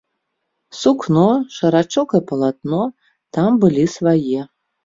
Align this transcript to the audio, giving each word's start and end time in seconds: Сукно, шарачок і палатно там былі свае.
Сукно, 0.79 1.25
шарачок 1.57 2.09
і 2.21 2.23
палатно 2.33 2.81
там 3.39 3.49
былі 3.67 3.85
свае. 3.99 4.41